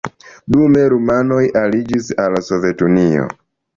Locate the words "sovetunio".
2.49-3.29